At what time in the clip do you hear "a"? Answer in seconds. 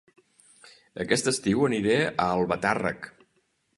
2.09-2.17